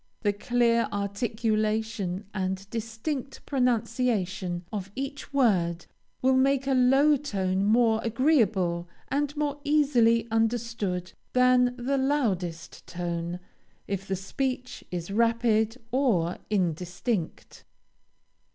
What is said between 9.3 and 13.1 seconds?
more easily understood, than the loudest